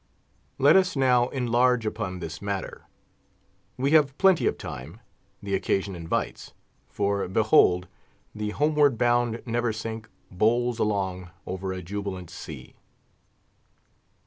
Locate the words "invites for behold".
5.95-7.87